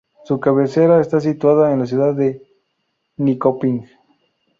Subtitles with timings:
[0.23, 2.41] Su cabecera está situada en la ciudad de
[3.17, 3.85] Nyköping.